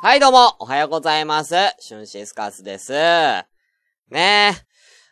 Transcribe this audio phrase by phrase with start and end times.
[0.00, 1.56] はい、どうも、おはようございます。
[1.88, 2.92] 春シスカスです。
[2.92, 3.44] ね
[4.12, 4.52] え。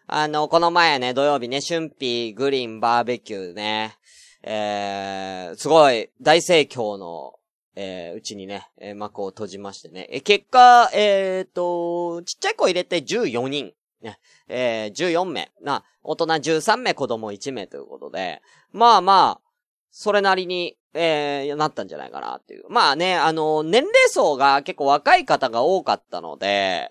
[0.07, 3.97] あの、この前ね、土曜日ね、春ピーグリーンバーベキューね、
[4.45, 7.35] えー、すごい大盛況の、
[7.75, 10.07] えー、うちにね、えー幕を閉じましてね。
[10.09, 13.73] え、結果、えーと、ちっちゃい子入れて14人。
[14.03, 15.51] ね、えー、14名。
[15.63, 19.51] な、大人13名、子供1名ということで、まあまあ、
[19.91, 22.65] それなりに、えー、なったんじゃないかなっていう。
[22.69, 26.91] まあね、あの、年齢層が結構若い方が多かったので、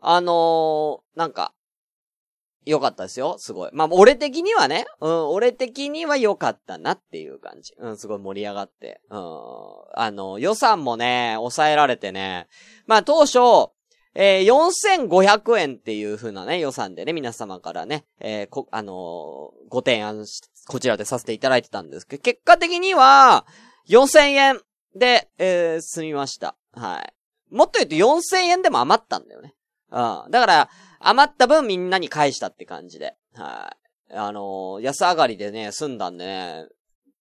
[0.00, 1.52] あのーなんか、
[2.66, 3.70] 良かったですよ、すごい。
[3.72, 7.72] まあ、俺的にはね、うん、俺的には良かったなっていう感じ。
[7.78, 9.00] うん、すごい盛り上がって。
[9.08, 9.18] うん、
[9.94, 12.48] あの、予算もね、抑えられてね、
[12.86, 13.38] まあ、当初、
[14.14, 23.46] えー、4500円っていう風なね、予算でね、皆様からね、えー、こ、あのーご提案し、こちらでさせていただいてたんですけど、結果的には、
[23.88, 24.60] 4000円
[24.94, 26.56] で、えー、済みました。
[26.72, 27.54] はい。
[27.54, 29.54] もっと言うと4000円でも余ったんだよね。
[29.90, 30.30] うん。
[30.30, 33.14] だから、余った分みんなに返したって感じで。
[33.34, 33.76] は
[34.10, 34.14] い。
[34.14, 36.66] あのー安上がりでね、済んだんでね、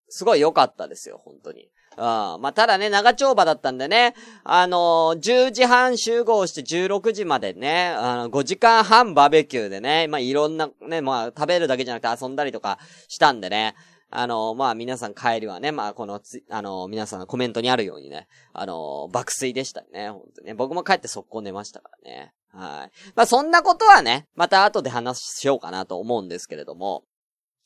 [0.10, 1.70] すごい良かったですよ、本当に。
[2.02, 2.42] ん。
[2.42, 13.76] まあ、ただね、長丁場だったんでね、あのー10時半集合して16時までね、あの、5時間半バーベキューでね、まあ、いろんなね、まあ、食べるだけじゃなくて遊んだりとかしたんでね、
[14.12, 20.54] あのーまあ、皆さん帰りはね、まあ、このつ、あのー皆さんのコメントにあるようにね、あのー爆睡でしたね、本当ね。
[20.54, 22.34] 僕も帰って速攻寝ましたからね。
[22.54, 22.92] はい。
[23.16, 27.04] まあ、そんなことはね、また後で話しようかなと思うんですけれども、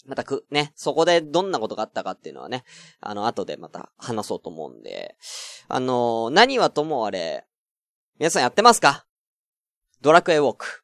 [0.06, 2.64] またく、ね、そこでどんなことがあったかっていうのはね、
[3.02, 5.16] あの、後でまた話そうと思うんで、
[5.68, 7.46] あのー何はともあれ、
[8.18, 9.06] 皆さんやってますか？
[10.02, 10.84] ドラクエウォーク。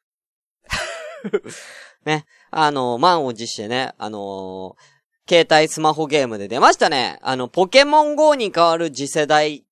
[2.04, 4.96] ね、あのー満を持してね、あのー
[5.28, 7.18] 携帯スマホゲームで出ましたね。
[7.20, 9.66] あの、ポケモン GO に代わる次世代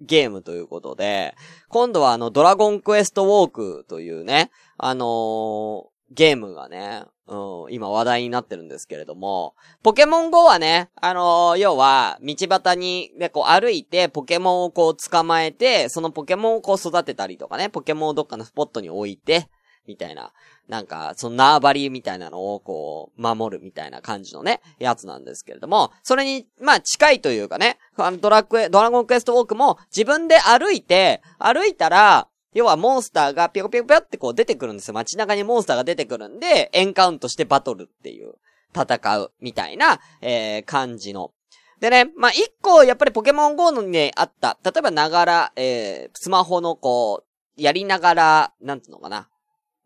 [0.00, 1.34] ゲームということで、
[1.68, 19.48] 今度はあの、ドラゴンクエストウォークというね、あのゲームがね、うん、今話題になってるんですけれども、ポケモン GO はね、あのー要は、道端に、ね、こう歩いて、ポケモンをこう捕まえて、そのポケモンをこう育てたりとかね、ポケモンをどっかのスポットに置いて、
[19.86, 20.32] みたいな。
[20.68, 34.94] なんか、その縄張りみたいなのをこう、守るみたいな感じのね、やつなんですけれども、それに、まあ近いというかね、あのドラクエ、ドラゴンクエストウォークも自分で歩いて、歩いたら、要はモンスターがピョコピョコピョってこう出てくるんですよ。
[34.94, 38.34] 街中にモンスターが出てくるんで、エンカウントしてバトルっていう、
[38.74, 41.32] 戦う、みたいな、えー、感じの。
[41.80, 49.28] でね、まあ、一個、やっぱりポケモン GO のにあった、例えばながら、えー、スマホのこう、やりながら、なんつうのかな。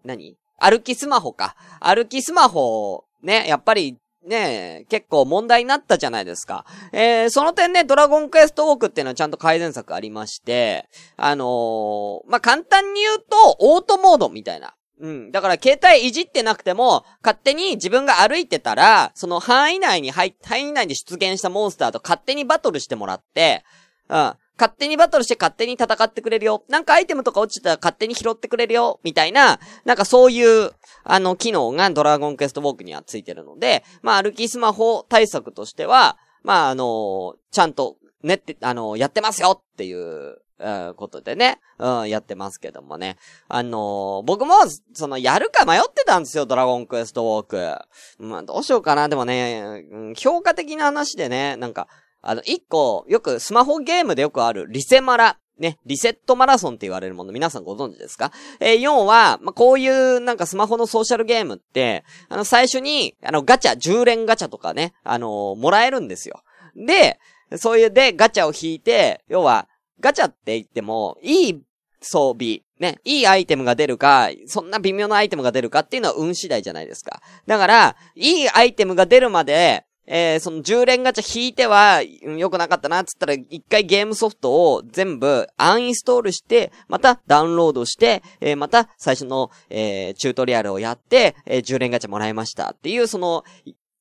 [0.04, 0.38] 何？
[0.58, 1.54] 歩きスマホか。
[1.80, 6.66] 歩きスマホを、ね、やっぱり、ねえ、結構問題になったじゃないですか。
[6.92, 14.74] えー、その点ね、ドラゴンクエストウォークっていうのはちゃんと改善策ありまして、あのーまあ、簡単に言うと、オートモードみたいな。
[15.00, 15.30] うん。
[15.30, 23.64] だから、携帯いじってなくても、勝手に自分が歩いてたら、その範囲内に入、範囲内に出現したモンスターと勝手にバトルしてもらって、
[24.08, 24.34] うん。
[24.58, 26.64] 勝手にバトルして勝手に戦ってくれるよ。
[26.68, 29.00] なんかアイテムとか落ちたら勝手に拾ってくれるよ。
[29.04, 30.72] みたいな、なんかそういう、
[31.04, 43.16] あの、機能がドラゴンクエストウォークにはついてるので、まあ、歩きスマホ対策としては、まあ、あのちゃんと、ねって、あのやってますよっていう、うんことでね、うん、やってますけどもね。
[43.48, 44.54] あの僕も、
[44.92, 47.78] その、やるか迷ってたんですよ、ドラゴンクエストウォーク。
[48.18, 49.08] まあ、どうしようかな。
[49.08, 51.86] でもね、うん評価的な話でね、なんか、
[52.20, 55.38] あの、一個、よくスマホゲームでよくあるリセマラ。
[55.58, 58.30] ね、リセットマラソンって言われるもの、皆さんご存知ですか？
[58.60, 66.42] えー要は、まあ、こういうなんかスマホのソーシャルゲームって、あの、最初に、あの、ガチャ、10連ガチャとかね、あのーもらえるんですよ。
[66.76, 67.18] で、
[67.56, 69.66] そういうで、ガチャを引いて、要は、
[69.98, 71.62] ガチャって言っても、いい
[72.00, 77.20] 装備、ね、いいアイテムが出るか、そんな微妙なアイテムが出るかっていうのは運次第じゃないですか。
[77.48, 93.44] だから、いいアイテムが出るまで、えー、その10連ガチャ引いては、良くなかったな、つったら、一回ゲームソフトを全部アンインストールして、またダウンロードして、えーまた最初の、えーチュートリアルをやって、え10連ガチャもらいましたっていう、その、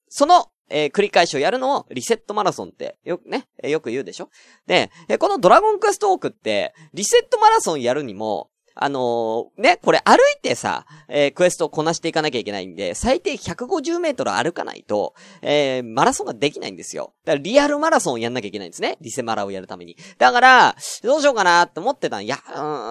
[0.08, 4.30] その、えー繰り返しをやるのをリセットマラソンって、よくね、えーよく言うでしょ？
[4.66, 8.50] で、えーこのドラゴンクエストウォークって、リセットマラソンやるにも、
[8.80, 17.14] あのーね、これ歩いてさ、えークエストをこなしていかなきゃいけないんで、最低150メートル歩かないと、えーマラソンができないんですよ。
[17.26, 18.98] だからリアルマラソンをやんなきゃいけないんですね。
[19.02, 19.98] リセマラをやるために。
[20.18, 22.26] だから、どうしようかなって思ってたん。
[22.26, 22.38] いや、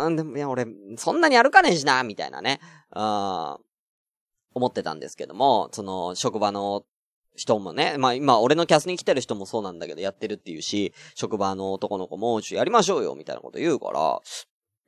[0.04, 0.66] うん、でも、いや、俺、
[0.96, 2.60] そんなに歩かねえしな、みたいなね。
[2.90, 3.66] あー
[4.54, 6.84] 思ってたんですけども、その、職場の
[7.36, 14.20] 人もね、まあ今、俺のキャスに来てる人もそうなんだけど、やってるっていうし、職場の男の子も、ちょやりましょうよ、みたいなこと言うから、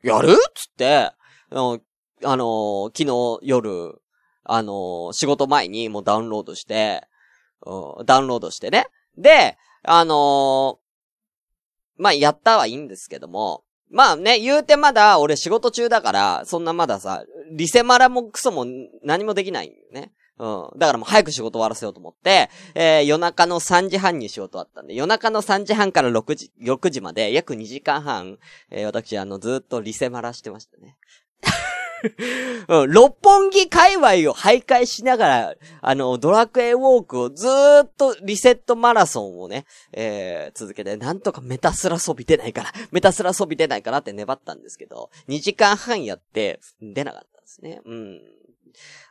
[0.03, 0.33] やる？
[0.33, 1.15] っつって、あ
[1.51, 1.81] の、
[2.25, 4.01] あの昨日夜、
[4.45, 7.03] あの仕事前にもうダウンロードして、
[8.07, 8.87] ダウンロードしてね。
[9.17, 10.79] で、あの
[11.97, 18.67] まあ、やったはいいんですけども、まあね、言うてまだ俺仕事中だから、そんなまださ、リセマラもクソも
[19.03, 20.13] 何もできないよね。
[20.39, 20.79] うん。
[20.79, 28.39] だからもう早く仕事終わらせようと思って、えー、夜中の3時半に仕事あったんで、夜中の3時半から6時、6時まで約2時間半、
[28.71, 30.97] えー、私あのずっとリセマラしてましたね。
[32.69, 47.81] うん、六本木界隈を徘徊しながら、あの、ドラクエウォークをずーっとリセットマラソンをね、えー、続けて、なんとかメタスラソビ出ないから、 メタスラソビ出ないかなって粘ったんですけど、2時間半やって、出なかったんですね。
[47.85, 48.21] うん。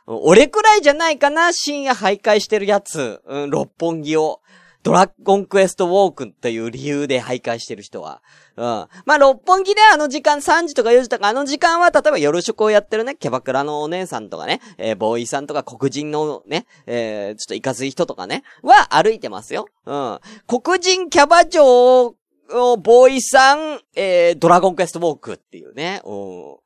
[0.06, 3.20] 俺くらいじゃないかな、深夜徘徊してるやつ。
[3.26, 4.40] うん、六本木を。
[4.82, 8.22] ドラゴンクエストウォークっていう理由で徘徊してる人は。
[8.56, 8.64] うん。
[8.64, 19.66] まあ、六本木であの時間3時とか4時とか、あの時間は例えば夜食をやってるね、キャバクラのお姉さんとかね、えー、ボーイさんとか黒人のね、えー、ちょっといかずい人とかね、は歩いてますよ。
[19.84, 20.20] うん。
[20.46, 22.14] 黒人キャバ嬢
[22.48, 26.00] ボーイさん、えー、ドラゴンクエストウォークっていうね。
[26.04, 26.56] うん。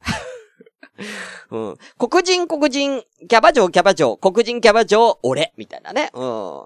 [1.51, 1.77] うん。
[1.99, 6.11] 黒人黒人、キャバ嬢キャバ嬢、黒人キャバ嬢、俺、みたいなね。
[6.15, 6.63] うん。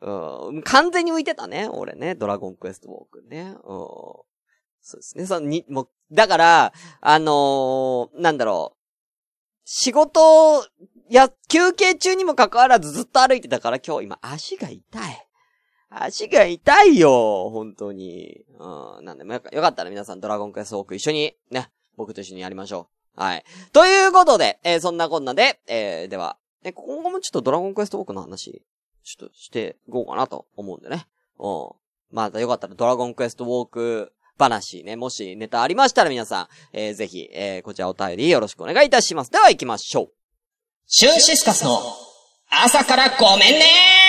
[0.00, 0.62] うん。
[0.62, 2.14] 完全に浮いてたね、俺ね。
[2.14, 3.42] ドラゴンクエストウォークね。
[3.50, 3.56] うん。
[4.80, 5.26] そうですね。
[5.26, 8.78] そのに、もう、だから、あのー、なんだろう。
[9.64, 10.64] 仕事、
[11.10, 15.28] や、休憩中にも関わらずずっと歩いてたから今日今足が痛い。
[15.90, 18.44] 足が痛いよ、本当に。
[18.58, 19.04] うん。
[19.04, 22.97] なんで、よかったら皆さんドラゴンクエストウォーク一緒に、ね、僕と一緒にやりましょう。
[23.18, 23.44] はい。
[23.72, 28.62] ということで、えー、そんなこんなで、えー、では、え、今後もちょっとドラゴンクエストウォークの話、
[29.02, 31.08] ちょっとしていこうかなと思うんでね。
[31.40, 31.70] うん。
[32.12, 39.32] またよかったらドラゴンクエストウォーク話ね、もしネタありましたら皆さん、えー、ぜひ、えー、こちらお便りよろしくお願いいたします。
[39.32, 40.12] では行きましょう。
[40.86, 41.80] シュンシスカスの
[42.50, 44.07] 朝からごめんね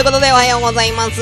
[0.00, 1.20] いうことでおはようございます。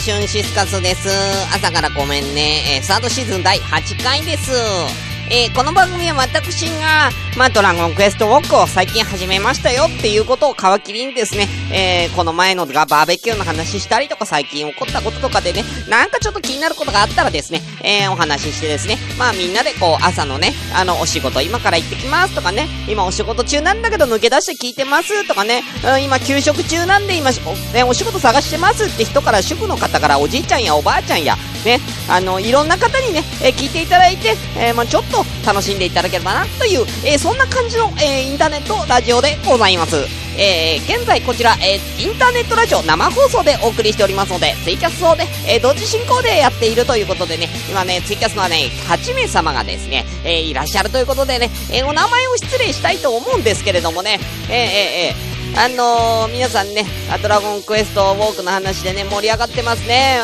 [0.00, 1.10] シュンシスカスです。
[1.54, 2.76] 朝からごめんね。
[2.76, 5.13] えー、サードシーズン第8回です。
[5.30, 31.80] えー、この番組は私が、まあ、ドラゴンクエストウォークを最近始めましたよっていうことを皮切りにですね、えー、この前のがバーベキューの話したりとか最近起こったこととかでね、なんかちょっと気になることがあったらですね、えー、お話ししてですね、まあみんなでこう朝のね、あのお仕事今から行ってきますとかね、今お仕事中なんだけど抜け出して聞いてますとかね、うん、今休職中なんで今お,、ね、お仕事探してますって人から主婦の方からおじいちゃんやおばあちゃんや、ね、
[32.10, 35.13] あの、いろんな方にね、え聞いていただいて、えまあちょっと
[35.46, 40.24] 楽しんでいただければなという、えそんな感じの、えインターネットラジオでございます。
[40.36, 54.18] えー、現在こちら、え、インターネットラジオ生放送でお送りしておりますので、ツイキャスをね、え、同時進行でやっているということでね、今ね、ツイキャスのね、8名様がですね、え、いらっしゃるということでね、え、お名前を失礼したいと思うんですけれどもね、
[54.48, 56.84] えー、えー、えーあのー、皆さんね、
[57.22, 60.18] ドラゴンクエストウォークの話でね、盛り上がってますね。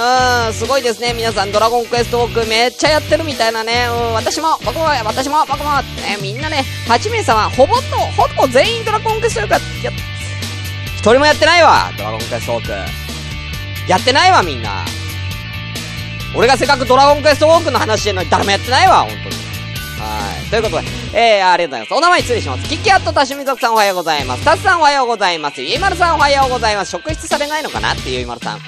[0.46, 1.12] うん、すごいですね。
[1.12, 3.86] 皆さん、ドラゴンクエストウォークめっちゃやってるみたいなね。
[3.88, 5.70] うん、私も、僕も、私も、僕も、
[6.02, 7.82] ね、みんなね、8名様、ほぼと、
[8.16, 9.92] ほぼ全員ドラゴンクエストウォークや、
[10.96, 13.90] 一人もやってないわ、ドラゴンクエストウォーク。
[13.90, 14.84] やってないわ、みんな。
[16.34, 19.22] 俺がせっかくドラゴンクエストウォークの話してんのに誰もやってないわ、本当に。
[19.24, 20.29] はい。
[20.50, 21.94] ということで、えー、ありがとうございます。
[21.94, 22.68] お名前失礼します。
[22.68, 24.44] キキアット多趣味族さんおはようございます。
[24.44, 25.62] タスさんおはようございます。
[25.62, 26.90] ゆいまるさんおはようございます。
[26.90, 28.58] 職質されないのかなっていうゆいまるさん。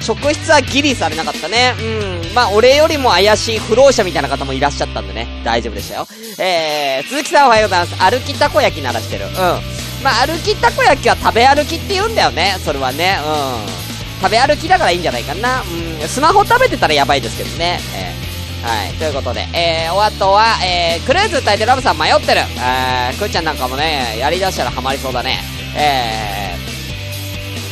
[0.00, 1.74] 職質はギリされなかったね。
[1.80, 2.34] うん。
[2.34, 5.26] まあ、俺よりも怪しい不老者みたいな方もいらっしゃったんでね。
[5.44, 6.06] 大丈夫でしたよ。
[6.38, 8.02] えー、鈴木さんおはようございます。
[8.02, 9.26] 歩きたこ焼き鳴らしてる。
[9.26, 9.32] うん。
[9.34, 12.56] まあ、歩きたこ焼きは食べ歩きって言うんだよね。
[12.64, 13.18] それはね。
[13.24, 14.22] うん。
[14.22, 15.62] 食べ歩きだからいいんじゃないかな。
[15.62, 16.08] うん。
[16.08, 17.80] スマホ食べてたらやばいですけどね。
[17.96, 18.21] えー
[18.62, 22.42] はい、ということで、えー、お後は、えー、クルーズ歌いてラブさん迷ってる。
[22.58, 25.40] えー、くーちゃんなんかもね、やりだしたらハマりそうだね。
[25.76, 26.61] えー、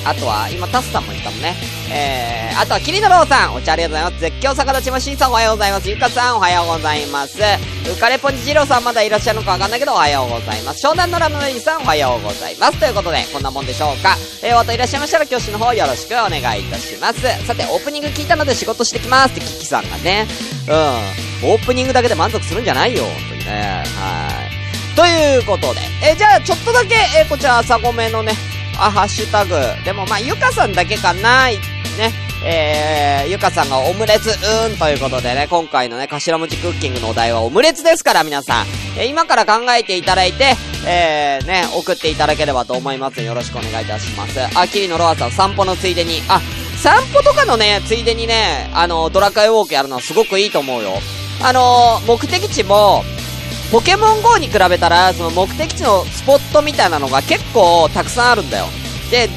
[0.04, 1.54] あとは、今タスさんも言ったもんね。
[1.92, 4.20] えー、あとは、キリノローさん、お茶ありがとうございます。
[4.20, 5.90] 絶叫逆立ちましんさんおはようございます。
[5.90, 7.38] ゆかさんおはようございます。
[7.38, 10.86] うかれぽんじじろうさんまだいらっしゃるのかわかんないけどおはようございます。
[10.86, 12.78] 湘南のラムのりさんおはようございます。
[12.78, 14.16] ということで、こんなもんでしょうか。
[14.42, 17.20] えー、おといらっしゃいましたら、教師の方よろしくお願いいたします。
[17.46, 20.26] さて、オープニング聞いたので仕事してきますってキキさんがね。
[21.42, 21.50] うん。
[21.50, 23.84] オープニングだけで満足するんじゃないよ、本当にね。
[23.96, 24.96] はい。
[24.96, 28.32] ということで、え、じゃあちょっとだけ、え、こちら朝ごめのね、
[28.80, 29.54] あ、ハッシュタグ。
[29.84, 31.58] でもまあ、ゆかさんだけかな、ね。
[32.42, 38.66] えー、ゆかさんがオムレツ、うーん、ということでね、今回のね、頭文字クッキングのお題はオムレツですから、皆さん。
[38.96, 40.56] えー、今から考えていただいて、
[40.86, 44.40] えー、ね、送っていただければと思いますよろしくお願いいたします。
[44.58, 46.40] あ、キリのロアさん、散歩のついでに、あ、
[46.78, 50.94] 散歩とかのね、ついでにね、あの、ドラクエウォークやるのはすごくいいと思うよ。
[51.42, 53.04] あの、目的地も、
[53.70, 58.66] ポケモン GO に比べたら、その目的地のスポットみたいなのが結構たくさんあるんだよ。
[59.10, 59.28] で、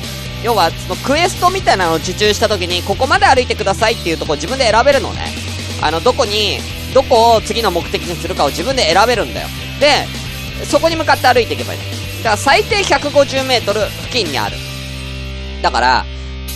[0.44, 5.32] 要は、そのクエストみたいなのを受注した時に、ここまで歩いてくださいっていうとこ自分で選べるのね。
[5.82, 6.60] あの、どこに、
[6.94, 9.48] どこを次の目的にするかを自分で選べるんだよ。
[9.80, 10.06] で、
[10.66, 11.80] そこに向かって歩いていけばいい。
[12.24, 14.58] だから最低150メートル付近にある。
[15.62, 16.06] だから、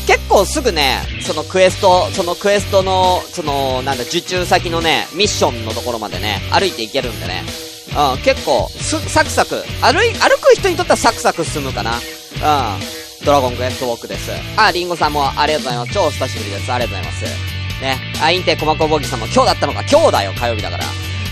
[0.07, 7.66] 結構すぐね、そのクエスト、そのクエストの、その、なんだ、受注先のね、ミッションのところまでね、歩いていけるんでね。
[7.97, 11.93] うん、結構、サクサク、歩い、歩く人にとってはサクサク進むかな。
[11.95, 12.97] うん。
[13.25, 14.31] ドラゴンクエストウォークです。
[14.55, 15.93] あ、リンゴさんもありがとうございます。
[15.93, 16.71] 超久しぶりです。
[16.71, 17.57] ありがとうございます。
[17.81, 17.97] ね。
[18.21, 20.83] あ、インテコマコボギーさんも今日だったのか今日だよ、火曜日だから。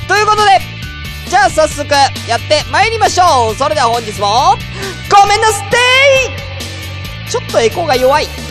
[0.08, 0.60] ということで、
[1.30, 1.88] じゃあ早速
[2.28, 4.56] やって参りましょうそれでは本日も、
[5.10, 8.45] ごめんなすってーちょっとエコーが弱い。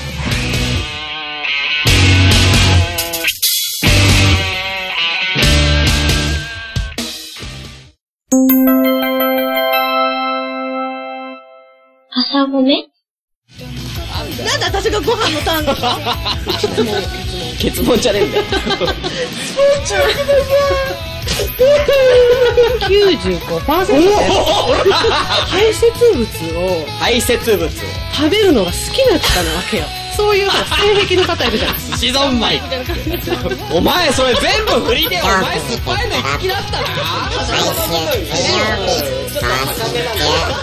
[12.54, 12.88] ごめ
[14.44, 15.99] なんで私がご飯のターンですか
[17.58, 18.44] 結論じゃねえんだよ。
[22.87, 24.92] 95%で
[25.49, 26.23] 排泄物
[26.61, 27.68] を排泄物を。
[28.12, 29.84] 食べるのが好きな方なわけよ。
[30.16, 32.62] そういうさ、性癖の方いるじゃない寿司三昧。
[33.73, 36.70] お前それ全部振りで、お前酸っぱいの好きだった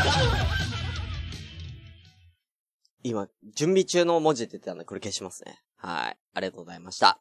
[0.08, 0.11] な。
[3.04, 5.60] 今、準備中の文字出てたんで、これ消しますね。
[5.78, 6.18] はい。
[6.34, 7.20] ありがとうございました。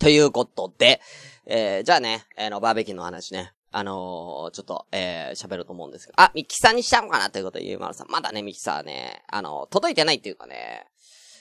[0.00, 1.00] ということで、
[1.46, 3.52] えー、じゃあね、あの、バーベキューの話ね。
[3.70, 6.20] あのー、ちょっと、えー、喋ると思うんですけど。
[6.20, 8.10] あ、ミキサーにしちゃおうかなということで、ゆうまるさん。
[8.10, 10.86] まだね、ミキサーね、あのー、届いてないっていうかね、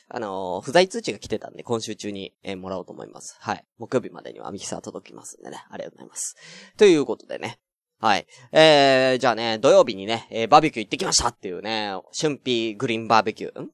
[0.10, 3.38] あのー、不在通知が来てたんで、今週中に、えー、もらおうと思います。
[3.40, 3.66] はい。
[3.78, 5.64] 木曜日までにはミキサー届きますんでね。
[5.70, 6.36] ありがとうございます。
[6.78, 7.60] ということでね。
[8.04, 8.28] はい。
[8.52, 13.70] えー、じゃあね、土曜日にね、えー、バーベキュー行ってきましたっていうね、春季グリーンバーベキュー、ん？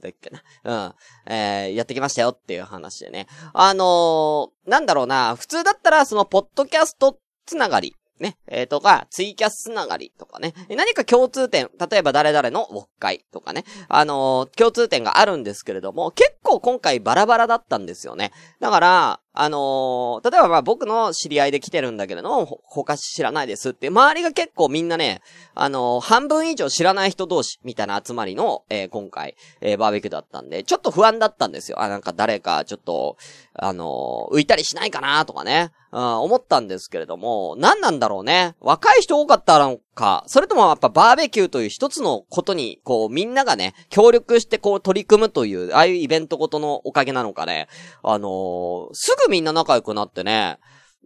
[0.00, 0.42] だっけな？
[0.62, 0.94] うん。
[1.26, 3.26] えー、やってきましたよっていう話でね。
[3.52, 18.30] あのー、なんだろうな、普通だったらその、ポッドキャストつながりね、えー、とか、ツイキャスつながりとかね、何か共通点、例えば誰々のウォッカイとかね、あのー、共通点があるんですけれども、結構今回バラバラだったんですよね。
[18.60, 25.22] だから、あのー、例えばまあ僕の知り合いで来てるんだけれども、他知らないですって、周りが結構みんなね、
[25.54, 31.82] あのー、半分以上知らない人同士みたいな集まりの、えー、今回、えバーベキューだったんで、ちょっと不安だったんですよ。
[31.82, 33.16] あ、なんか誰かちょっと、
[33.56, 38.56] あの浮いたりしないかなとかね、うん、思ったんですけれども、何なんだろうね。
[38.58, 47.68] 若い人多かったのか、それともやっぱバーベキューという一つのことに、こう、みんながね、協力してこう取り組むという、ああいうイベントごとのおかげなのかね、
[48.02, 50.58] あの、すぐみんな仲良くなってね、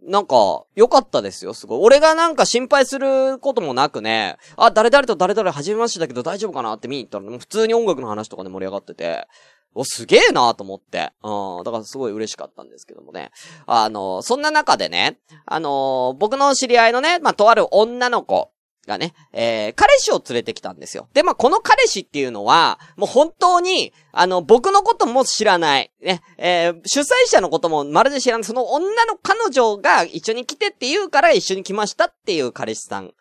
[0.03, 1.79] なんか、良かったですよ、すごい。
[1.81, 9.27] 俺がなんか心配することもなくね、あ、誰々と誰々初めましてだけど大丈夫かなって見に行ったら、もう普通に音楽の話とかで盛り上がってて、
[9.75, 11.11] お、すげえなと思って。
[11.23, 11.63] うん。
[11.63, 13.31] だからすごい嬉しかったんですけどもね。
[13.67, 18.51] あの、そんな中でね、あの、僕の知り合いのね、まあ、とある女の子
[18.87, 21.07] がね、えー、彼氏を連れてきたんですよ。
[21.13, 25.91] で、まあ、この彼氏っていうのは、もう本当に、あの、僕のことも知らない。
[26.01, 28.43] ね、えー、主催者のこともまるで知らない。
[28.43, 33.13] その女の彼女が一緒に来てって言うから一緒に来ましたっていう彼氏さん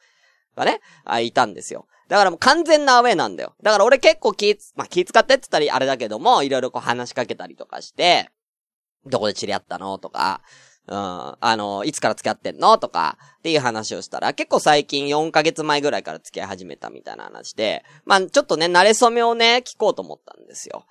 [0.57, 1.87] がね、あ、いたんですよ。
[2.09, 3.55] だからもう完全なアウェイなんだよ。
[3.63, 8.31] だから俺結構気、まあ、気使ってって言ったらあれだけども、いろいろこう話しかけたりとかして、
[9.05, 10.41] どこで知り合ったのとか、
[10.91, 12.79] うん、あの、いつから付き合ってんの？
[12.79, 20.87] とか、っていう話をしたら、結構最近4ヶ月前ぐらいから付き合い始めたみたいな話で、まあ、ちょっとね、慣れ初めをね、聞こうと思ったんですよ。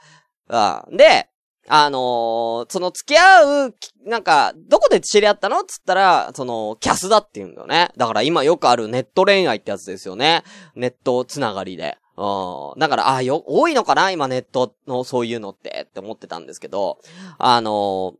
[0.49, 0.97] うん。
[0.97, 1.29] で、
[1.67, 3.75] あのー、その付き合う、
[4.05, 5.63] なんか、どこで知り合ったの？
[5.63, 7.89] つったら、その、キャスだって言うんだよね。
[7.97, 10.43] だから今よくあるネット恋愛ってやつですよね。
[10.75, 11.97] ネットつながりで。
[12.15, 12.79] うん。
[12.79, 14.11] だから、あ、よ、多いのかな？
[14.11, 16.99] 今ネットのそういうのって、って思ってたんですけど、
[17.37, 18.13] あのー、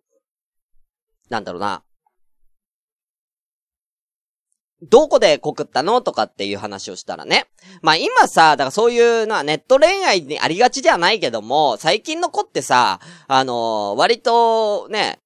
[1.29, 1.83] なんだろうな。
[4.83, 7.47] どこで告ったのとかっていう話をしたらね。
[7.81, 15.19] まあ今さ、だからそういうのはネット恋愛にありがちじゃないけども、最近の子ってさ、あのー、割とね、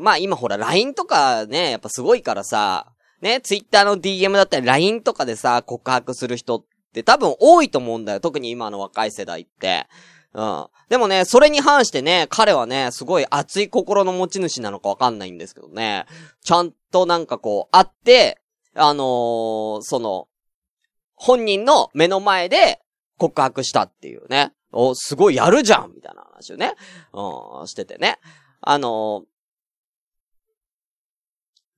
[0.00, 8.20] まあ今ほら LINE とかね、やっぱすごいからさ、ね、Twitter の DM だったり LINE とかでさ、告白する人って多分多いと思うんだよ。
[8.20, 9.86] 特に今の若い世代って。
[10.34, 10.66] うん。
[10.88, 16.06] でもね、それに反してね、彼はね、すごい熱い心の持ち主なのかわかんないんですけどね、
[16.42, 18.40] ちゃんとなんかこう、会って、
[18.74, 20.28] あのー、その、
[21.14, 22.80] 本人の目の前で
[23.18, 24.52] 告白したっていうね。
[24.72, 26.74] お、すごいやるじゃんみたいな話をね、
[27.12, 28.18] うん、しててね。
[28.60, 29.24] あのー、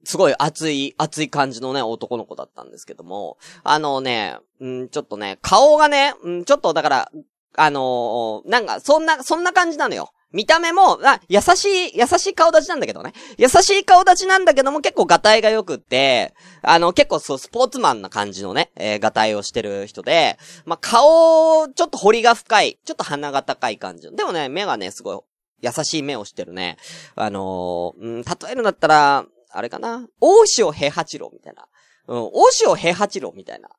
[0.04, 7.12] すごい熱い、熱い感じのね、男の子だったんですけども、あのね、うん、ちょっとね、顔がね、うん、ちょっとだから、
[7.56, 10.10] あのー、なんか、そんな、そんな感じなのよ。
[10.32, 13.14] 見た目も、あ、優しい、優しい顔立ちなんだけどね。
[13.38, 20.36] 優しい顔立ちなんだけども結構ガタイが良くって、あの、結構そう、スポーツマンな感じのね、えー、ガタイをしてる人で、
[20.66, 24.10] まあ、顔、ちょっと彫りが深い、ちょっと鼻が高い感じ。
[24.10, 25.18] でもね、目がね、すごい、
[25.62, 26.76] 優しい目をしてるね。
[27.14, 30.06] あのー、うん、例えるんだったら、あれかな？
[30.20, 31.66] 大塩平八郎みたいな。
[32.08, 32.30] うん、大
[32.66, 33.70] 塩平八郎みたいな。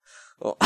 [0.41, 0.53] うん。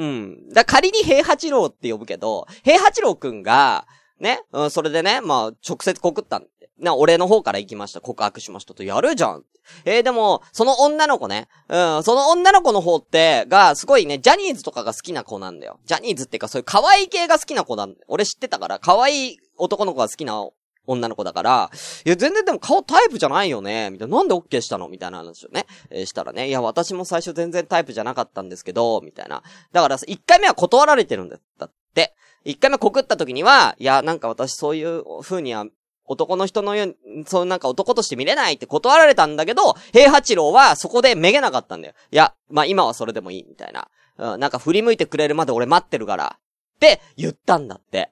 [0.00, 3.86] うんだ仮に平八郎って呼ぶけど、平八郎くんが、
[4.18, 6.48] ね、うん、それでね、まあ、直接告ったんで。
[6.78, 8.00] な、俺の方から行きました。
[8.00, 8.82] 告白しましたと。
[8.82, 9.44] やるじゃん。
[9.84, 15.78] えー、でも、その女の子ね、うん、その女の子の方って、が、すごいね、ジャニーズとかが好きな子なんだよ。
[15.84, 18.00] ジャニーズっていうか、そういう可愛い系が好きな子なんだ。
[18.08, 20.42] 俺知ってたから、可愛い男の子が好きな
[20.86, 21.70] 女の子だから、
[22.04, 24.16] いや、全然でも顔タイプじゃないよね、みたいな。
[24.16, 24.88] なんで OK したの？
[24.88, 29.42] みたいな話をね、えー、したらね、いや、私も最初全然タイプじゃなかったんですけど、みたいな。
[29.72, 32.14] だから、一回目は断られてるんだって。
[32.42, 35.66] 一回目告った時には、いや、なんか私そういう風には、
[36.06, 41.94] 男の人のように、そうなんか男として見れないって断られたんだけど、平八郎はそこでめげなかったんだよ。
[42.10, 43.88] いや、まあ今はそれでもいい、みたいな。
[44.18, 46.36] うん、なんか振り向いてくれるまで俺待ってるから。
[46.36, 48.10] って言ったんだって。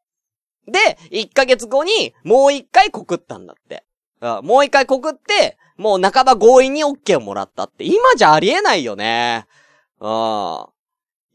[0.71, 3.85] で、1ヶ月後に、もう一回告ったんだって。
[4.43, 7.85] もう一回告って、もう半ば強引に OK をもらったって。
[7.85, 9.47] 今じゃありえないよね。
[10.01, 10.67] うん。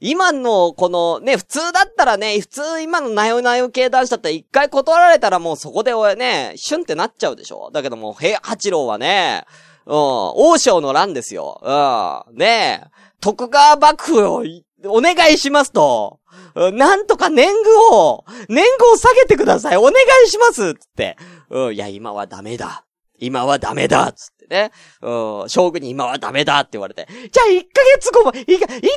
[0.06, 9.46] 今の、この、ね、普通だったらね、普通今のなよなよ系男子だったら一回断られたらもうそこでね、シュンってなっちゃうでしょだけども、平八郎はね、
[9.86, 11.62] うん、王将の乱ですよ。
[11.64, 12.88] うん、ねえ
[13.22, 14.44] 徳川幕府を、
[14.86, 16.20] お願いしますと。
[16.56, 19.78] なんとか年貢を、年貢を下げてください。
[19.78, 19.94] お願
[20.26, 21.18] いしますつって。
[21.50, 22.86] うん、いや、今はダメだ。
[23.20, 24.72] 今はダメだつってね。
[25.02, 27.08] うん、将軍に今はダメだって言われて。
[27.32, 28.46] じゃあ1ヶ月後も、い、い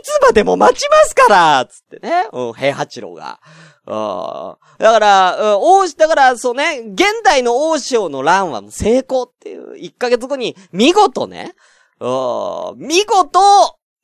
[0.02, 2.28] つまでも待ちますからつってね。
[2.32, 3.40] うん、平八郎が。
[3.86, 4.56] うん。
[4.78, 11.54] だから、うん、王、だから、そうね、現代の王将の乱は成功っていう、1ヶ月後に見事ね、
[12.00, 13.40] うん、見事、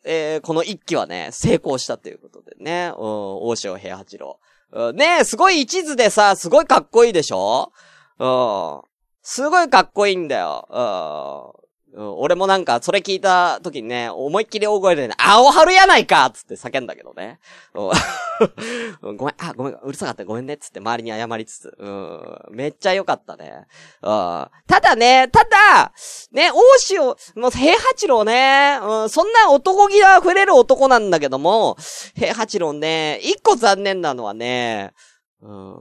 [0.05, 4.39] えー、この一期はね、成功したということでね、うん、大塩平八郎。
[4.73, 7.73] うん、ねすごい一途でさ、すごいかっこいいでしょ？
[8.19, 8.83] うん。
[9.23, 10.67] すごいかっこいいんだよ。
[10.71, 17.39] うん、俺もなんか、それ聞いた時にね、思いっきり大声でね、青春やないかつって叫んだけどね。
[17.75, 21.77] うん、 ごめん、あ、ごめん、うるさかった、ごめんね、つって周りに謝りつつ。
[21.79, 23.67] うん、めっちゃ良かったね。
[24.01, 25.93] うん、ただね、ただ、
[26.33, 27.01] ね、大塩、
[27.41, 31.77] もう平八郎ね、うん、そんな男気が溢れる男なんだけども、
[32.15, 34.95] 平八郎ね、一個残念なのはね、
[35.43, 35.75] うん、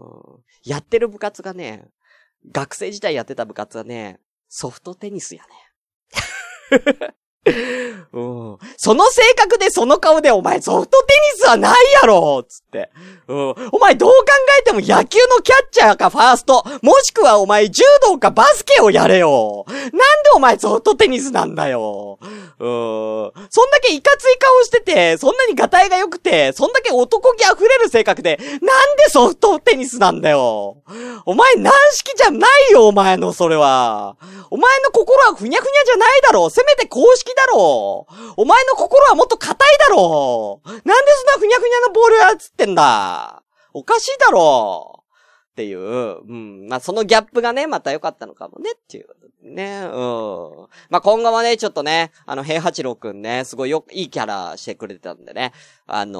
[0.65, 1.85] やってる部活がね、
[2.51, 4.19] 学生時代やってた部活はね、
[4.49, 5.70] ソフトテニスやね。
[6.71, 7.20] ハハハ。
[8.13, 8.21] う
[8.53, 8.57] ん。
[8.77, 12.91] その性格でその顔でお前ソフトテニスはないやろつって。
[13.27, 13.55] うん。
[13.71, 14.25] お前どう考
[14.59, 19.65] えても野球のキャッチャーかファースト、もしくはお前柔道かバスケをやれよ。
[19.67, 19.97] なんで
[20.35, 22.19] お前ソフトテニスなんだよ。
[22.21, 23.31] うん。
[23.49, 30.77] そんだけいかつい顔してて、そんなにガタイが良くて、そんだけ男気溢れる性格で、なんでソフトテニスなんだよ。
[31.25, 34.15] お前軟式じゃないよ、お前のそれは。
[34.51, 36.49] お前の心はふにゃふにゃじゃないだろ。
[36.49, 45.01] せめて公式だろお前の心はもっと硬いだろなんでそんなふにゃふにゃのボールやつってんだおかしいだろ
[45.51, 46.67] っていう、うん。
[46.69, 49.07] まあ、そのギャップがね、また良かったのかもね、っていう。
[49.43, 49.91] ね、うん。
[50.89, 55.51] まあ、今後はね、ちょっとね、あの、平八郎くんね、すごいよ、いいキャラしてくれてたんでね。
[55.87, 56.19] あの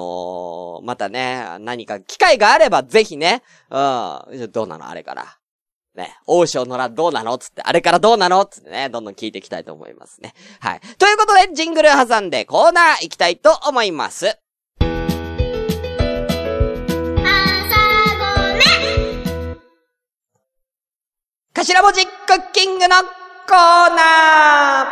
[0.82, 4.52] ー、またね、何か機会があれば、ぜひね、うん。
[4.52, 5.38] どうなのあれから。
[5.94, 10.32] ね、王将のらどうなのつって、あれからどうなのつってね、どんどん聞いていきたいと思いますね。
[10.60, 10.80] はい。
[10.96, 14.38] ということで、ジングル挟んでコーナー行きたいと思います。
[21.54, 24.86] 頭文字クッキングのコーナ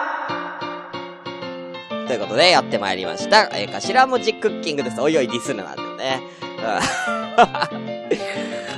[2.00, 3.48] ーということで、やってまいりました。
[3.54, 5.00] えー、頭文字クッキングです。
[5.00, 6.20] おいおいディスるなんてね。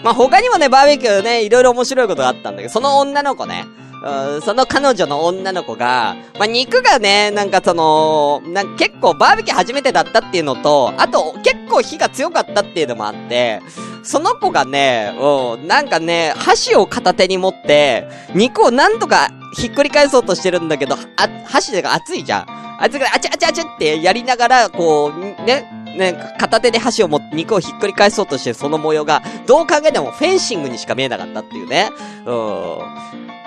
[0.02, 3.64] まあ、他にもね、バーベキューね、いろいろ面白いことがあったんだけど、その女の子ね、
[4.04, 13.60] うん、その彼女の女の子が、まあ、肉がね、なんかその、なん結構バーベキュー初めてだったっていうのと、あと結構火が強かったっていうのもあって、
[14.02, 22.46] その子がね、うん、なんかね、箸を片手に持って、肉をなんとかひっくり返そうとしてるんだけど、あ、箸が熱いじゃん。
[22.80, 25.64] 熱いから、あちゃあちゃあちゃってやりながら、こう、ね、
[25.96, 31.90] ね、片手で箸を持って肉をひっくり返そうとしてその模様が、どう考えてもフェンシングにしか見えなかったっていうね。
[32.26, 32.78] うん。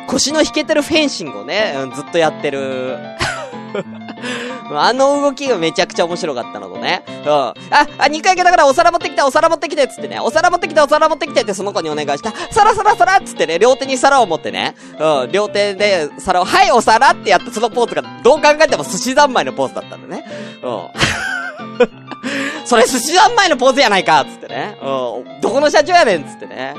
[0.07, 2.97] 腰の引けてるフェンシングをね、うん、ずっとやってる。
[4.71, 7.03] あの動きがめちゃくちゃ面白かったのとね。
[7.07, 7.31] うん。
[7.31, 10.19] あ、あ、2回目だからお皿持ってきて、お皿持ってきて、つってね。
[10.19, 12.33] お皿持ってきて、お皿持ってきてってその子にお願いした。
[12.51, 14.75] 皿皿皿つってね、両手に皿を持ってね。
[14.99, 15.31] うん。
[15.31, 20.25] 両手で皿を、はい、お皿ってやってそのポーズが、どう考えても寿司三昧のポーズだったんだね。
[20.63, 20.87] うん。
[22.65, 24.77] それ寿司三昧のポーズやないかつってね。
[24.81, 25.41] うん。
[25.41, 26.73] どこの社長やねんつってね。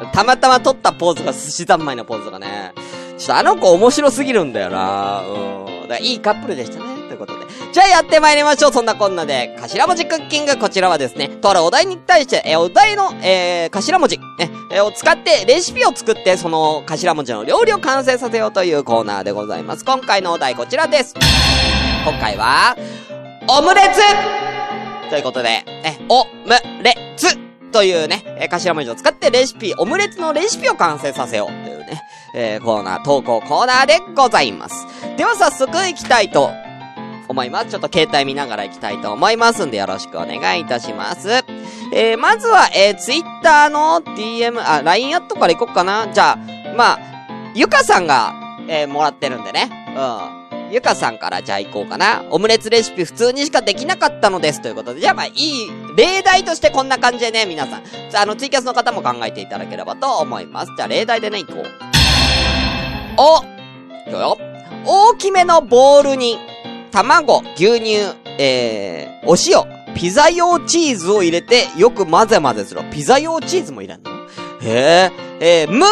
[0.00, 0.10] うん。
[0.12, 2.72] たまたま撮ったポーズが寿司三昧のポーズがね。
[3.18, 5.22] ちょっとあの子面白すぎるんだよな。
[5.22, 5.88] うん。
[5.88, 6.84] だからいいカップルでしたね。
[7.08, 7.46] ということで。
[7.72, 8.72] じゃあやってまいりましょう。
[8.72, 10.56] そんなこんなで、頭文字クッキング。
[10.56, 19.84] こちらはですね、とあるお題に対して、えお題の、えー、頭文字、ね、えを使ってレシピを作って、その頭文字の料理を完成させようというコーナーでございます。
[19.84, 21.14] 今回のお題こちらです。
[22.04, 22.76] 今回は、
[23.48, 24.00] オムレツ
[25.08, 26.50] ということで、え、オム
[26.82, 27.36] レツ
[27.70, 32.02] というね、え頭文字を使ってレシピ、オムレツのレシピを完成させようというね、
[32.34, 34.86] えー、コーナー、投稿コーナーでございます。
[35.16, 36.50] では早速行きたいと
[37.28, 37.66] 思います。
[37.70, 41.44] ちょっと携帯見ながら行きたいと思いますんでよろしくお願いいたします。
[41.94, 46.08] えー、まずは、えー、Twitter の DM、あ、LINE アットから行こっかな。
[46.12, 46.36] じゃあ、
[46.74, 46.98] まあ、
[47.54, 48.34] ゆかさんが、
[48.66, 49.70] えー、もらってるんでね。
[49.96, 50.35] うん。
[50.70, 52.24] ゆかさんからじゃあ行こうかな。
[52.30, 54.60] オムレツレシピ普通にしかできなかったのです。
[54.60, 55.00] ということで。
[55.00, 57.84] じゃあまあいい、例題としてこんな感じでね、皆さん。
[58.10, 60.72] じゃあの、ツイキャスの方も考えていただければと思います。
[60.76, 61.64] じゃあ例題でね、行こう。
[63.18, 63.42] お
[64.08, 64.38] いくよ。
[64.84, 66.38] 大きめのボウルに、
[66.90, 72.82] 卵、牛乳、えー、お塩、ピザ用チーズを入れて、よく混ぜ混ぜする。
[72.90, 74.10] ピザ用チーズも入れんの？
[74.62, 75.86] へえ、えー、無、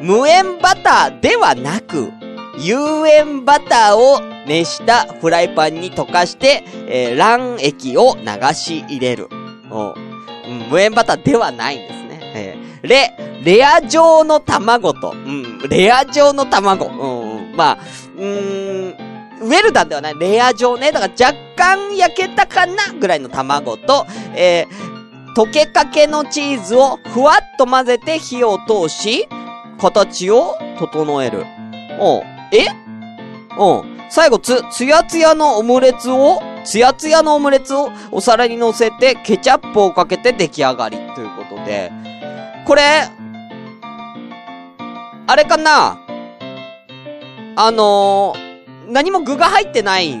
[0.00, 2.12] 無塩バターではなく、
[2.60, 9.28] 有塩バターを熱したフライパンに溶かして、えー、卵液を流し入れる。
[9.30, 12.20] うん、無塩バターではないんですね。
[12.34, 13.12] えー、レ、
[13.44, 16.86] レア状の卵と、うん、レア状の卵。
[16.86, 17.78] うん、まあ、
[18.16, 19.08] うーん、
[19.40, 20.90] ウェルダンではない、レア状ね。
[20.90, 29.28] だから若干焼けたかなぐらいの卵と、えー、溶けかけのチーズをふわっと混ぜて火を通し、
[29.78, 31.44] 形を整える。
[32.00, 32.66] おえ？
[33.58, 33.98] うん。
[34.10, 37.90] 最後、つ、つやつやのオムレツを、つやつやのオムレツを？
[38.10, 40.96] お皿に乗せて、ケチャップをかけて出来上がり。
[41.14, 41.92] ということで、
[42.66, 43.08] これ、
[45.26, 46.00] あれかな？
[47.56, 50.16] あのー、何も具が入ってない、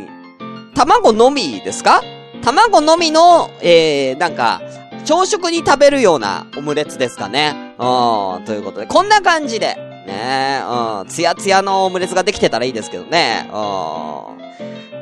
[0.74, 2.02] 卵のみですか？
[2.42, 4.60] 卵のみの、えー、なんか、
[5.04, 7.74] 朝食に食べるようなオムレツですかね。
[7.78, 9.76] うん、ということで、こんな感じで、
[10.08, 13.48] ねえうん、つやつやのオムレツができてたらいいですけどね。
[13.52, 14.38] うん。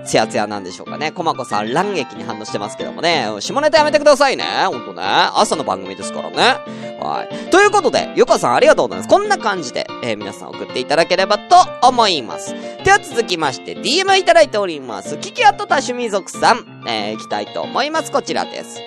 [0.06, 1.10] ツヤツヤなんでしょうかね。
[1.10, 3.26] コマコさん、乱撃に反応してますけどもね。
[3.40, 4.44] 下ネタやめてくださいね。
[4.66, 5.02] ほんとね。
[5.02, 6.36] 朝の番組ですからね。
[7.00, 7.50] はい。
[7.50, 9.08] ということで、ゆかさんありがとうございます。
[9.08, 12.54] こんな感じで、えー、皆さん送っていただければと思います。
[12.84, 15.18] では続きまして、DM いただいております。
[15.18, 18.12] キキアット多趣味族さん、えー、行きたいと思います。
[18.12, 18.80] こちらです。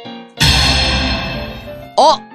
[1.98, 2.29] お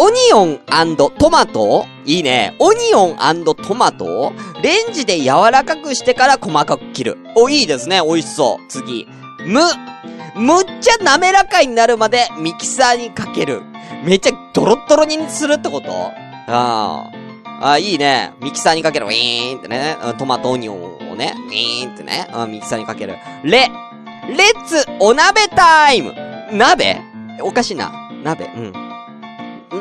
[0.00, 0.60] オニオン
[0.96, 1.84] トマト？
[2.04, 2.54] いいね。
[2.60, 4.32] オニオントマト？
[4.62, 7.16] レンジで柔らかくしてから細かく切る。
[7.34, 8.00] お、いいですね。
[8.00, 8.68] 美味しそう。
[8.68, 9.08] 次。
[9.44, 9.60] む。
[10.36, 13.62] むっちゃ滑らかになるまでミキサーにかける。
[14.04, 15.90] めっちゃドロッドロにするってこと？
[15.90, 17.10] あ
[17.58, 17.70] あ。
[17.70, 18.34] あ、いいね。
[18.40, 19.06] ミキサーにかける。
[19.06, 19.96] ウィーンってね。
[20.16, 21.34] トマトオニオンをね。
[21.48, 22.28] ウィーンってね。
[22.48, 23.16] ミキサーにかける。
[23.42, 23.68] レ。
[24.28, 26.14] レッツお鍋タイム。
[26.52, 27.00] 鍋？
[27.42, 27.92] おかしいな。
[28.22, 28.44] 鍋。
[28.54, 28.87] うん。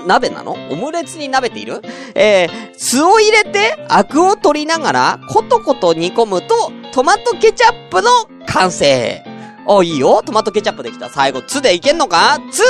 [0.06, 0.54] 鍋なの？
[0.70, 1.82] オムレツに鍋っている？
[2.16, 8.10] えー、酢を入れて、アクを取りながら、コトコト煮込むと、トマトケチャップの
[8.46, 9.24] 完成。
[9.66, 10.22] お、いいよ。
[10.26, 11.10] トマトケチャップできた。
[11.10, 12.40] 最後、つでいけんのか？
[12.52, 12.64] つ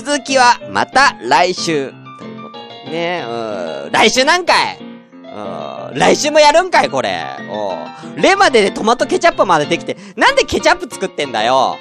[0.00, 1.92] 続きは、また来週。
[2.18, 3.92] ということね、うん。
[3.92, 4.78] 来週なんかい？
[4.80, 5.98] うん。
[5.98, 7.24] 来週もやるんかいこれ。
[7.50, 7.76] お
[8.20, 11.76] レまででトマトケチャップまでできて、なんでケチャップ作ってんだよ。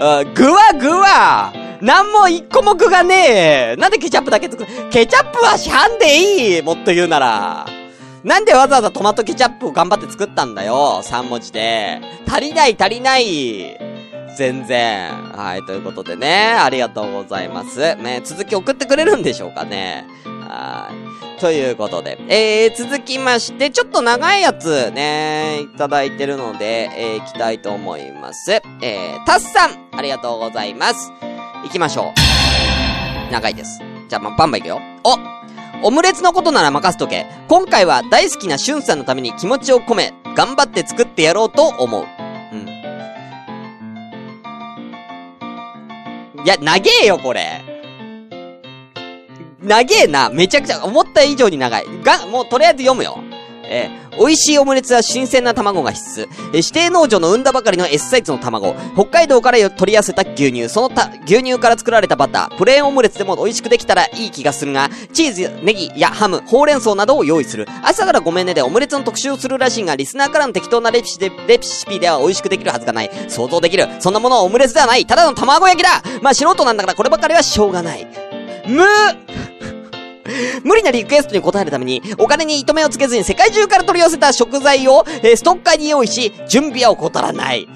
[0.00, 3.76] うん、具は具はなんも一個も具がねえ。
[3.76, 4.68] なんでケチャップだけ作る？
[4.90, 7.66] ケチャップは市販でいいもっと言うなら。
[8.24, 11.02] なんでわざわざトマトケチャップを頑張って作ったんだよ。
[11.04, 12.00] 3文字で。
[12.26, 13.78] 足りない足りない。
[14.40, 15.12] 全然。
[15.36, 17.94] はい、ということでね、ありがとうございます。
[17.96, 20.06] ね、続き送ってくれるんでしょうかね。
[20.24, 20.90] は
[21.36, 21.40] い。
[21.42, 28.50] ということで、えー、続きまして、ちょっと長いやつね、いただいてるので、えー、行きたいと思います。
[28.80, 31.12] えー、タスさん、ありがとうございます。
[31.62, 32.14] 行きましょ
[33.28, 33.32] う。
[33.32, 33.78] 長いです。
[34.08, 34.80] じゃあ、ま、バンバン行くよ。
[35.82, 37.26] おオムレツのことなら任せとけ。
[37.46, 42.19] 今回は大好きなしゅんさんのために気持ちを込め、頑張って作ってやろうと思う。
[46.44, 47.62] いや、長えよ、これ。
[49.62, 50.30] 長えな。
[50.30, 51.84] めちゃくちゃ、思った以上に長い。
[52.02, 53.18] が、もうとりあえず読むよ。
[53.70, 56.24] えー、美味しいオムレツは新鮮な卵が必須。
[56.24, 58.74] えー、指定農場の産んだばかりの S サイズの卵。
[58.94, 60.68] 北海道から取り寄せた牛乳。
[60.68, 62.56] そのた、牛乳から作られたバター。
[62.56, 67.66] プレーンオムレツでも美味しくできたらいい気がするが、チーズ、ネギやハム、ほうれん草などを用意する。
[67.82, 73.10] 朝からごめんねでオムレツの特集をするらしいが、リスナーからの適当なレシピで、レシピでは美味しくできるはずがない。
[73.28, 73.86] 想像できる。
[74.00, 75.06] そんなものはオムレツではない。
[75.06, 78.06] ただの卵焼きだまあ素人なんだからこればかりはしょうがない。
[78.66, 78.84] む
[80.64, 87.68] 無理なリクエストに応えるために、お金に糸目をつけずに世界中から取り寄せた食材を、えー、ストッカーに用意し、準備は怠らない。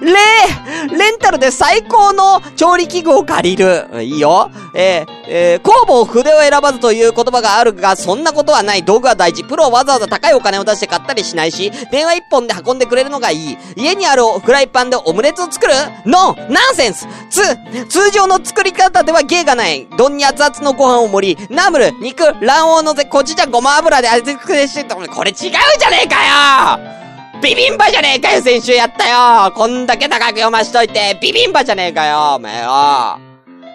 [0.00, 3.88] レレンタルで最高の調理器具を借りる。
[4.02, 4.50] いいよ。
[4.74, 8.84] えー、えー、工房筆を選ばずという言葉があるが、そんなことはない。
[8.84, 9.44] 道具は大事。
[9.44, 13.58] プロはわざわざ高いお金を出して買ったりしないし、電話一本で運んでくれるのがいい。
[13.76, 15.72] 家にあるフライパンでオムレツを作る
[16.06, 17.40] ノンナンセンスつ、
[17.88, 19.86] 通常の作り方では芸がない。
[19.96, 27.09] 丼に熱々のご飯を盛り、ナムル、肉、卵黄を乗せ、こっちじゃごま油で味付けして、これ違うじゃねえかよ
[27.42, 33.18] ビビンバじゃねえかよ、先週やったよこんだけ高く読ましといて、ビビンバじゃねえかよ、お前よ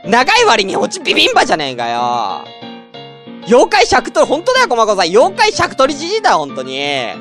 [0.05, 2.55] 長い割に落ちビビンバじゃねえかよ
[3.47, 5.05] 妖怪尺取り、ほんとだよ、こまこさん。
[5.05, 6.79] 妖怪尺取りじじいだよ、ほんとに。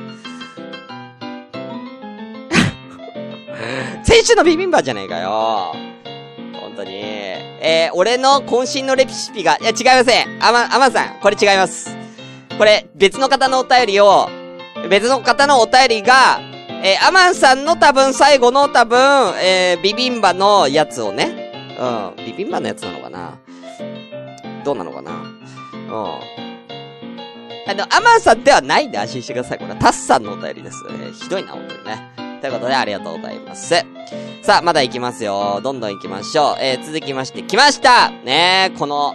[4.02, 5.74] 先週のビビンバじゃねえかよ。
[6.60, 6.92] ほんとに。
[6.96, 10.38] えー、俺の渾身のレシピが、いや、違いません。
[10.42, 11.94] あま、あまさん、これ違います。
[12.56, 14.30] これ、別の方のお便りを、
[14.88, 16.40] 別の方のお便りが、
[16.82, 18.98] えー、アマンさんの多分最後の多分、
[19.42, 21.76] えー、ビビンバのやつをね。
[21.78, 22.24] うん。
[22.24, 23.38] ビビンバのやつなのかな
[24.64, 26.44] どうなのかなうん。
[27.66, 29.58] あの、アマンさんではないんで安心してください。
[29.58, 30.84] これはタスさんのお便りです。
[30.90, 32.12] えー、ひどいな、本当にね。
[32.40, 33.74] ということで、ありがとうございます。
[34.42, 35.60] さあ、まだ行きますよ。
[35.64, 36.56] どんどん行きましょう。
[36.60, 39.14] えー、続きまして、来ましたねこの、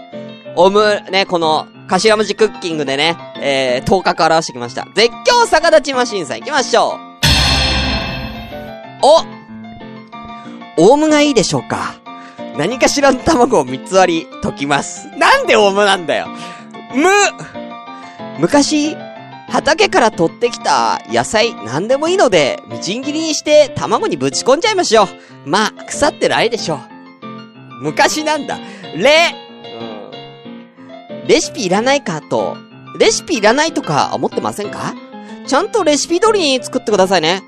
[0.61, 4.85] オム、ね、この、柏文字クッキングでね、えー、頭角表してきました。
[4.93, 7.09] 絶叫逆立ちマシンさん行きましょう。
[10.77, 11.95] おオウムがいいでしょうか
[12.57, 15.07] 何かしらの卵を三つ割り溶きます。
[15.17, 16.27] なんでオウムなんだよ
[16.93, 17.07] む
[18.37, 18.97] 昔、
[19.47, 25.07] 畑から取ってきた野菜何でもいいので、みじん切りにして卵にぶち込んじゃいましょう。
[25.45, 26.79] まあ、腐ってないでしょう。
[27.81, 28.59] 昔なんだ。
[28.97, 29.48] れ
[31.29, 32.57] レシピいらないかと、
[32.97, 34.95] レシピいらないとか思ってませんか？
[35.45, 37.43] ちゃんとレシピ通りに作ってくださいね。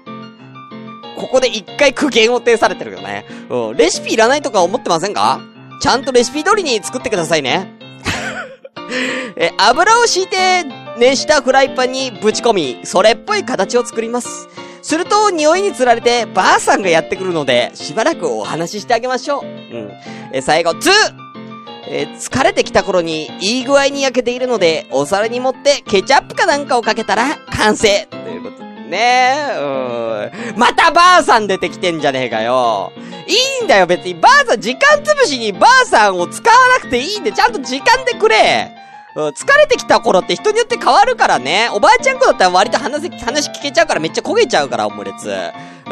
[1.18, 3.26] ここで一回苦言を呈されてるよね。
[3.50, 3.78] うん。
[3.78, 5.42] レシピいらないとか思ってませんか？
[5.82, 7.76] ちゃんとレシピ通りに作ってくださいね。
[9.36, 10.64] え、油を敷いて
[11.00, 14.48] 熱したフライパンにぶち込み、それっぽい形を作ります。
[14.84, 19.44] すると、匂いにつられて、ばあさんがやってくるので、しばらくお話ししてあげましょう。
[19.44, 19.92] うん。
[20.34, 21.31] え、最後、2!
[21.94, 29.36] えー、疲れてきた頃にいい具合に焼けているので、お皿に盛ってケチャップかなんかをかけたら完成ということでね。
[29.58, 30.58] うん。
[30.58, 32.94] またばあさん出てきてんじゃねえかよ。
[33.28, 34.14] いいんだよ、別に。
[34.16, 38.72] ばあさん、時間潰しにばあさんを使わなくていいんで、ちゃんと時間でくれ。
[39.14, 41.70] 疲れてきた頃って人によって変わるからね。
[41.74, 45.30] おばあちゃん子だったら割と話、話聞けちゃうからめっちゃ焦げちゃうから、オムレツ。
[45.30, 45.32] う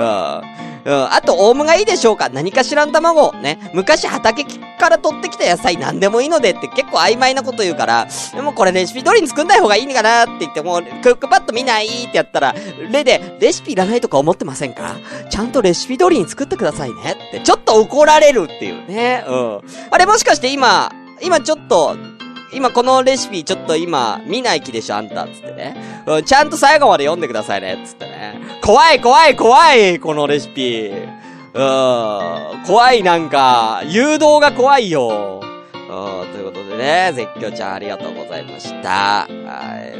[0.01, 0.68] ん。
[0.85, 1.13] うん。
[1.13, 2.29] あと、オウムがいいでしょうか？
[2.29, 3.33] 何かしらん卵。
[3.33, 3.71] ね。
[3.73, 4.43] 昔畑
[4.79, 12.55] から取ってきた野菜何でもいいのでって結構曖昧なこと言うから、でもこれレシピ通りに作んない方がいいのかなって言ってもう、クックパッド見ないってやったら、
[12.91, 14.95] レで、レシピいらないとか思ってませんか？
[15.29, 19.23] ちゃんとレシピ通りに作ってくださいねって、ちょっと怒られるっていうね。
[19.27, 19.61] うん。
[19.91, 21.97] あれもしかして今、今ちょっと、
[22.51, 24.95] 今このレシピちょっと今見ない気でしょ？
[24.95, 26.03] あんた、つってね。
[26.07, 28.08] うん、ちゃんと最後まで読んでくださいね、つって。
[28.61, 30.91] 怖い怖い怖いこのレシピ。
[31.53, 35.41] うん、怖いなんか、誘導が怖いよ。
[35.73, 39.27] うん、ということでね、絶叫ちゃんありがとうございました。
[39.27, 39.27] は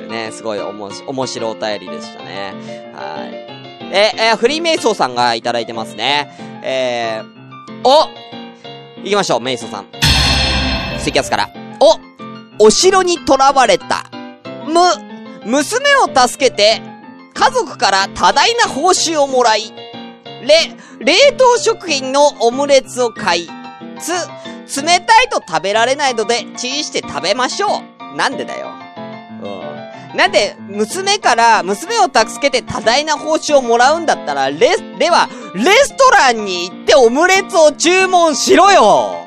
[0.07, 2.53] い、ね、すごいおもし、面白お便りでしたね。
[2.93, 3.49] はい。
[3.91, 6.31] え、え、フリーメイソーさんがいただいてますね。
[6.63, 8.07] えー、お
[9.03, 9.87] 行きましょう、メイソーさん。
[10.99, 11.49] ツイキャスから。
[11.79, 13.21] おお城に囚
[13.55, 14.05] われた。
[14.67, 14.81] む、
[15.45, 16.81] 娘を助けて、
[17.33, 19.73] 家族から多大な報酬をもらい、
[20.45, 23.49] れ、冷凍食品のオムレツを買い、
[23.99, 24.11] つ、
[24.81, 27.67] 冷たいと食べられないので、チンして食べましょ
[28.13, 28.17] う。
[28.17, 28.67] なんでだよ。
[29.43, 30.17] うん。
[30.17, 39.25] なんで、娘から、娘を助けて多大な報酬をもらうんだったら、レ、では、レストランに行ってオムレツを注文しろよ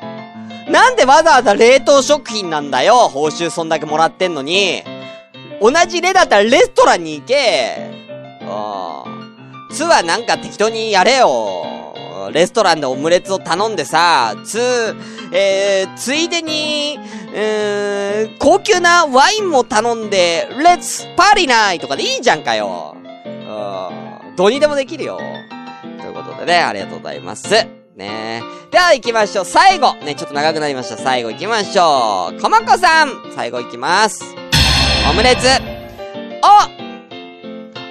[0.68, 4.82] なんでわざわざ冷凍食品なんだよ報酬そんだけもらってんのに。
[5.62, 7.90] 同じ例だったらレストランに行け。
[8.40, 9.74] うん。
[9.74, 11.72] つはなんか適当にやれよ。
[12.32, 14.94] レストランでオムレツを頼んでさ、つ、
[15.32, 16.98] えー、ついでに、
[17.34, 22.96] えー、高級なワインも頼んで、レッツパーリナイとかでいいじゃんかよ。
[22.96, 24.36] うん。
[24.36, 25.18] どうにでもできるよ。
[26.00, 27.50] ということでね、ありがとうございます。
[27.96, 29.44] ねでは行きましょう。
[29.44, 29.94] 最後。
[29.96, 30.96] ね、ちょっと長くなりました。
[30.96, 32.40] 最後行きましょう。
[32.40, 34.41] こまこさん最後行きます。
[35.10, 35.46] オムレツ。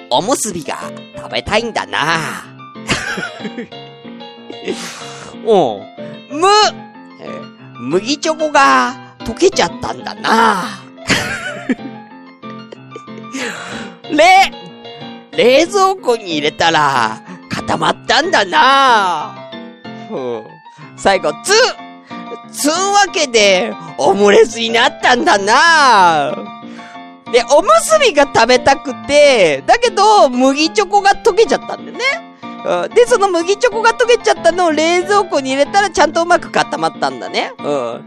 [0.09, 0.77] おおむすびが
[1.15, 2.43] 食べたいんだな
[5.45, 5.81] おう。
[6.31, 6.47] む、
[7.79, 10.81] 麦チョコが溶けちゃったんだな
[14.09, 14.51] れ、
[15.31, 19.35] 冷蔵庫に入れたら固まったんだな
[20.09, 20.43] う
[20.97, 21.53] 最後、つ、
[22.51, 26.60] つんわけでオムレツになったんだな
[27.31, 32.03] で、おむすびが食べたくて、だけど、麦チョコが溶けちゃったんだよね。
[32.63, 37.53] うんで、その麦チョコが溶けちゃったのを冷蔵庫に入れたらちゃんとうまく固まったんだね。
[37.57, 38.05] うん。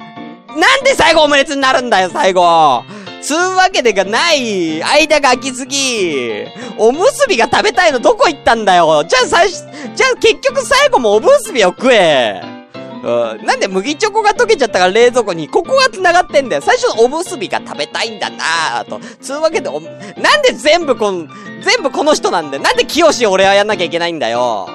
[0.60, 2.84] なんで最後オムレツになるんだよ、最後
[3.20, 6.44] つうわけでがない間が空きすぎ
[6.76, 12.42] おむすびが食べたいのどこ行ったんだよじゃあ最初、じゃあ結局最後もおむすびを食え
[13.04, 13.44] うん。
[13.44, 16.62] なんで麦チョコが溶けちゃったから冷蔵庫に、ここが繋がってんだよ。
[16.62, 18.98] 最初のおむすびが食べたいんだなぁと。
[19.20, 19.88] つうわけでお、な
[20.38, 21.28] んで全部こん、
[21.62, 22.62] 全部この人なんだよ。
[22.62, 24.68] なんで清俺はやんなきゃいけないんだよ。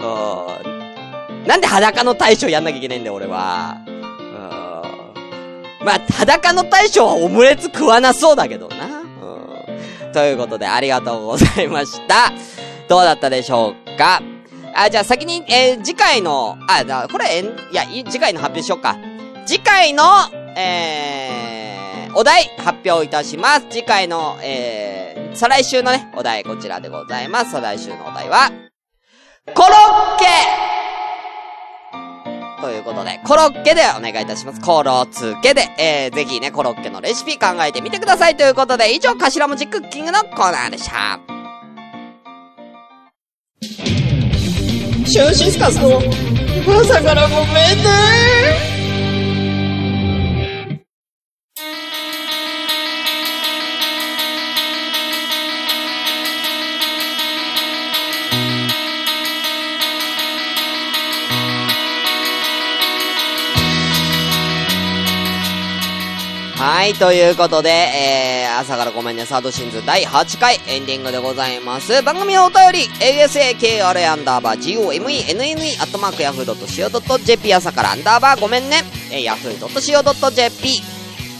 [0.00, 1.46] うん。
[1.46, 3.78] なんで裸の大将やんなきゃいけないんだよ、俺は。
[3.86, 5.86] うん。
[5.86, 8.76] まあ、裸の大将はオムレツ食わなそうだけどな。
[8.86, 10.12] うん。
[10.12, 12.32] ということで、ありがとうございました。
[12.88, 14.20] どうだったでしょうか？
[14.74, 18.96] あ、じゃあ先に、えー次回の、あ、じゃあこれ、えんいや、次回の発表しようか。
[19.46, 20.04] 次回の、
[20.56, 23.66] えー、お題発表いたします。
[23.70, 27.52] 次回の、えー、再来週のね、お題こちらでございます。
[27.52, 28.50] 再来週のお題は、
[29.54, 30.26] コロッケ
[32.62, 34.60] ということで、コロッケでお願いいたします。
[34.60, 38.36] コロつけで、えー、ぜひね、コロッケのレシピ考えてみてください。
[38.36, 41.41] ということで、以上、頭文字クッキングのコーナーでした。
[45.04, 46.00] シュンシスカスの
[46.66, 47.46] 朝からごめん
[47.78, 48.72] ね
[66.82, 72.00] はい、ということで、えー、朝からごめんね、サードシーズン第8回エンディングでございます。
[72.02, 80.80] 番組のお便り、asakra アンダーバー gomenne アットマークヤフー .co.jp 朝からアンダーバーごめんね、えー、ヤフー .co.jp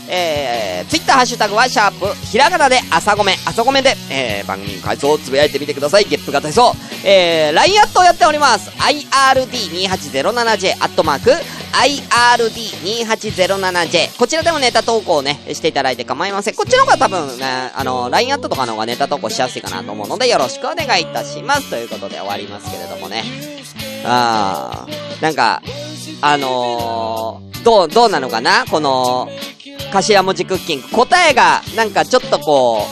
[0.08, 6.04] えー、ツイッターハッシュタグは、シャープ、ひらがなで、朝ごめん、朝ごめんで、えー、番組の感想をつぶやいてみてください。
[6.04, 6.74] ゲップが体操。
[7.04, 8.68] えー、LINE アットをやっております。
[8.70, 11.30] ird2807j、アットマーク、
[11.72, 14.18] ird2807j。
[14.18, 16.54] こちらでもネタ投稿をね、していただいて構いません。
[16.54, 21.70] こっちの方が多分ね、あの、LINE アットとかの方がネタ投稿しやすいかなと思うので、よろしくお願いいたします。
[21.70, 23.24] ということで終わりますけれどもね。
[24.04, 25.62] あー、なんか、
[26.20, 28.64] あのー、どう、どうなのかな？
[28.70, 29.28] この、
[29.92, 30.88] 頭文字クッキング。
[30.88, 32.86] 答えが、なんかちょっとこ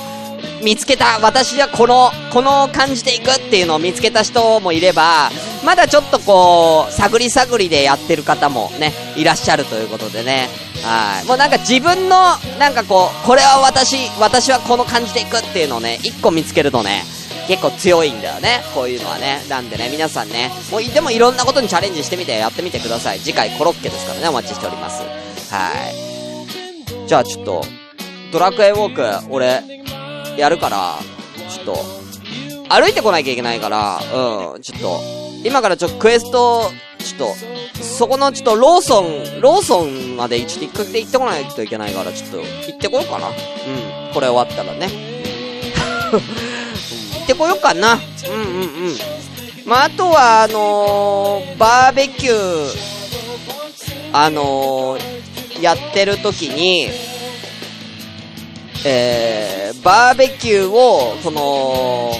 [0.60, 5.30] う、見つけた、私はこの、この感じでいくっていうのを見つけた人もいれば、
[5.64, 10.48] まだちょっとこう、探り探りでやってる方もね、いらっしゃるということでね。
[10.82, 11.26] はい。
[11.26, 17.04] もうなんか自分の、なんかこう、これは私、私はこの感じでいくっていうのをね、一個見つけるとね、
[17.46, 18.62] 結構強いんだよね。
[18.74, 19.44] こういうのはね。
[19.48, 23.20] なんでね、皆さんね、もう、でもいろんなことにチャレンジしてみて、やってみてください。
[23.20, 25.02] 次回コロッケですからね、お待ちしております。
[25.52, 27.08] はい。
[27.08, 27.64] じゃあちょっと、
[28.32, 29.62] ドラクエウォーク、俺、
[30.36, 30.98] やるから、
[31.50, 31.84] ちょっと、
[32.68, 37.34] 歩いてこなきゃいけないから、うん、ちょっと、今からちょっとクエスト、ちょっ
[37.78, 43.28] と、そこのちょっとローソン、ローソンまでちょっと一回行ってこないといけないから、ちょっと、行ってこようかな。
[43.28, 43.34] うん、
[44.12, 44.88] これ終わったらね。
[46.12, 47.94] 行ってこようかな。
[47.94, 48.98] うんうんうん。
[49.64, 52.74] まあ、あとは、あのー、バーベキュー、
[54.12, 56.90] あのー、やってる時に、
[58.84, 62.12] えー、バーベキューを、その、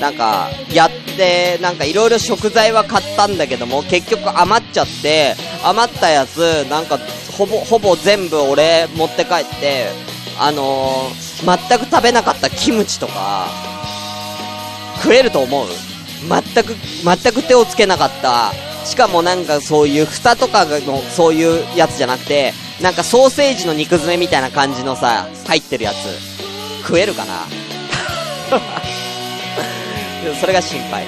[0.00, 6.98] なんか、やっ、で、なんかいろいろ食材は買ったんだけども、結局余っちゃって、余ったやつ、なんか、
[7.36, 9.88] ほぼ、ほぼ全部俺持って帰って、
[10.38, 13.48] あのー、全く食べなかったキムチとか、
[15.02, 15.66] 食えると思う
[16.28, 18.52] 全く、全く手をつけなかった。
[18.84, 25.96] しかもなんかそういう蓋とかのそういうやつじゃなくて、なんかソーセージの肉詰めみたいな感じのさ、入ってるやつ。
[26.86, 28.97] 食えるかな？
[30.40, 31.06] それが心配。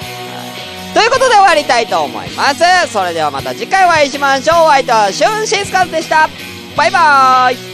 [0.93, 2.63] ということで終わりたいと思います。
[2.91, 4.65] それではまた次回お会いしましょう。
[4.65, 6.29] お相手はシュンシスカスでした。
[6.75, 7.70] バイバーイ